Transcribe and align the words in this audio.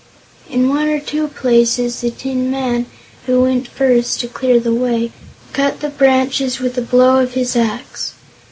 In 0.49 0.67
one 0.67 0.87
or 0.89 0.99
two 0.99 1.27
places 1.27 2.01
the 2.01 2.09
Tin 2.09 2.49
Man, 2.49 2.87
who 3.27 3.41
went 3.41 3.67
first 3.67 4.19
to 4.21 4.27
clear 4.27 4.59
the 4.59 4.73
way, 4.73 5.11
cut 5.53 5.79
the 5.79 5.89
branches 5.89 6.59
with 6.59 6.75
a 6.79 6.81
blow 6.81 7.19
of 7.21 7.33
his 7.35 7.55
axe. 7.55 8.13